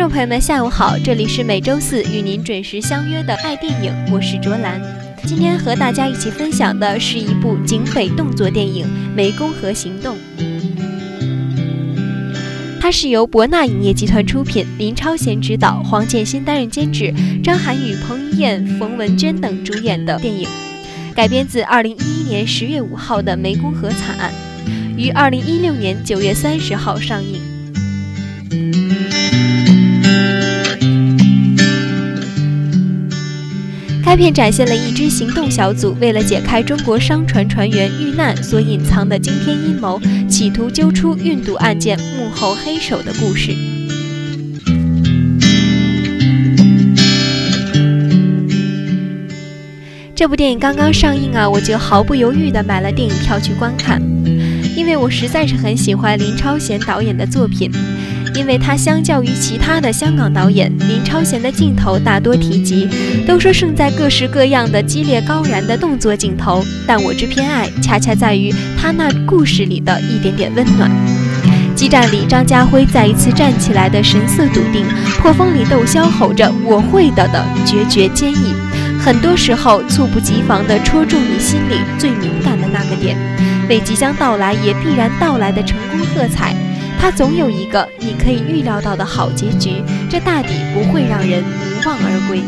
[0.00, 4.80] 观众朋友们，下午好，这里是每周四与您准时相约的爱电影，我是卓兰。
[5.26, 8.86] 今天和大家一起分享的是一部警匪动作电影
[9.18, 10.16] 《湄公河行动》，
[12.80, 17.12] 它是由博纳影业集团出品，林超贤执导，黄建新担任监制，
[17.44, 20.48] 张涵予、彭于晏、冯文娟等主演的电影，
[21.14, 24.32] 改编自2011年10月5号的湄公河惨案，
[24.96, 27.38] 于2016年9月30号上映。
[34.10, 43.52] 该片展现了一支行动小组为了解开中国商船船员遇难所隐藏的惊天阴谋，企图揪出运毒案件幕后黑手的故事。
[50.16, 54.02] 这部电影刚刚上映啊，我就毫不犹豫地买了电影票去观看，
[54.76, 57.70] 因为我实在是很喜欢林超贤导演的作品。
[58.34, 62.88] 因为他相较于其他的香港导演，林超贤的镜头大多提及，
[63.26, 70.90] 都说胜在各式各样的激烈高燃的动作镜头，但我之偏爱恰恰在于他那故事里的一点点温暖。
[71.74, 74.84] 激战里，张家辉再一次站起来的神色笃定，
[75.18, 78.52] 破风里窦骁吼着“我会的”的决绝坚毅，
[78.98, 83.16] 很多时候猝不及防地戳中你心里最敏感的那个点，
[83.68, 86.54] 为即将到来也必然到来的成功喝彩。
[87.00, 92.42] 他总有一个你可以预料到的好结局，这大抵不会让人无望而归。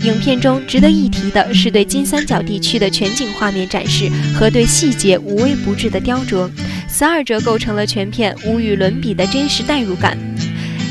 [0.00, 6.50] 影片中值得一提的是对金三角地区的全景画面展示和对细节无微不至的雕琢，
[6.88, 10.18] 此二者构成了全片无与伦比的真实代入感。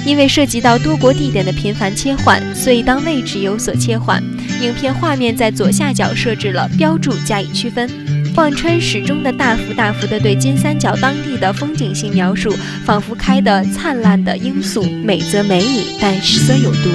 [0.05, 4.21] 因为涉及到多国地点的频繁切换，所以当位置有所切换，
[4.61, 7.89] 影片画面在左下角设置了标注加以区分。
[8.33, 16.89] 贯穿始终的大幅大幅的对金三角当地的风景性描述，仿佛开的灿烂的罂粟，美则美矣，但实则有毒。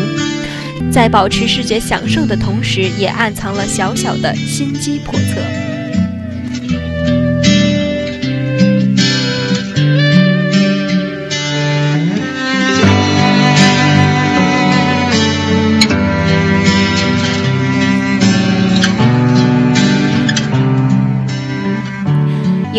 [0.93, 5.41] 在保持视觉享受的同时，也暗藏了小小的心机叵测。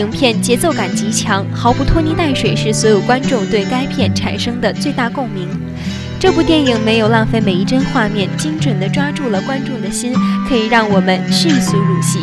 [0.02, 5.48] 影片节奏感极强，毫不拖泥带水，是所有观众对该片产生的最大共鸣。
[6.20, 10.12] 这部电影没有浪费每一帧画面，精准地抓住了观众的心，
[10.50, 12.18] 可以让我们迅速入戏。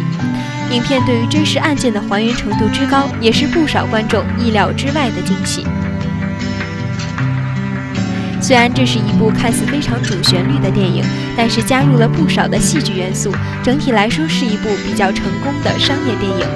[0.72, 5.64] 影片对于真实案件的还原程度之高，也是不少观众意料之外的惊喜。
[8.40, 11.02] 虽然这是一部看似非常主旋律的电影，
[11.36, 13.32] 但是加入了不少的戏剧元素，
[13.62, 16.46] 整体来说是一部比较成功的商业电影。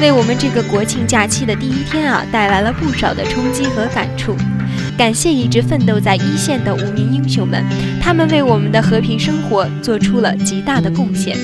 [0.00, 4.36] 为我们这个国庆假期的第一天啊，带来了不少的冲击和感触。
[4.96, 7.64] 感谢一直奋斗在一线的无名英雄们，
[8.00, 11.36] 他们为我们的和平生活做出了极大的贡献。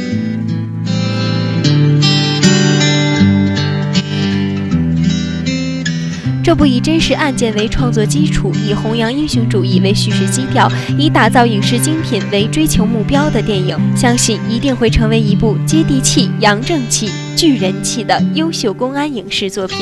[6.44, 19.78] 这部以真实案件为创作基础，以弘扬英雄主义为叙事基调，以打造影视精品为追求目标的电影，相信一定会成为一部接地气、扬正气、聚人气的优秀公安影视作品。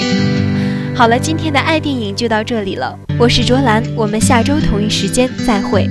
[0.95, 5.91] 好了，今天的爱电影就到这里了，我是卓兰，我们下周同一时间再会。